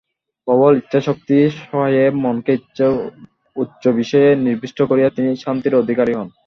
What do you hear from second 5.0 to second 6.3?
তিনি শান্তির অধিকারী হন।